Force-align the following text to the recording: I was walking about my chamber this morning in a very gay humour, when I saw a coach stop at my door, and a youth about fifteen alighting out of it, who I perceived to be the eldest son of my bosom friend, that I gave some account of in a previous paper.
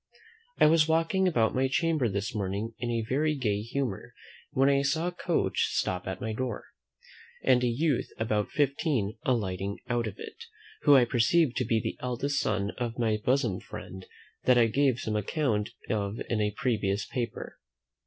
I 0.57 0.65
was 0.65 0.87
walking 0.87 1.27
about 1.27 1.53
my 1.53 1.67
chamber 1.67 2.09
this 2.09 2.33
morning 2.33 2.73
in 2.79 2.89
a 2.89 3.05
very 3.07 3.35
gay 3.35 3.61
humour, 3.61 4.15
when 4.49 4.67
I 4.67 4.81
saw 4.81 5.05
a 5.05 5.11
coach 5.11 5.67
stop 5.69 6.07
at 6.07 6.19
my 6.19 6.33
door, 6.33 6.63
and 7.43 7.63
a 7.63 7.67
youth 7.67 8.11
about 8.17 8.49
fifteen 8.49 9.19
alighting 9.27 9.77
out 9.89 10.07
of 10.07 10.15
it, 10.17 10.45
who 10.81 10.95
I 10.95 11.05
perceived 11.05 11.55
to 11.57 11.65
be 11.65 11.79
the 11.79 11.97
eldest 11.99 12.39
son 12.39 12.71
of 12.79 12.97
my 12.97 13.17
bosom 13.17 13.59
friend, 13.59 14.07
that 14.45 14.57
I 14.57 14.65
gave 14.65 14.99
some 14.99 15.15
account 15.15 15.69
of 15.87 16.19
in 16.31 16.41
a 16.41 16.49
previous 16.57 17.05
paper. 17.05 17.59